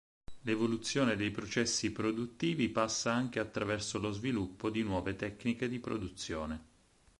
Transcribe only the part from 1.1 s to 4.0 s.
dei processi produttivi passa anche attraverso